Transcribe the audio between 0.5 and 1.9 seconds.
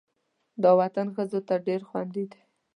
دا وطن ښځو ته ډېر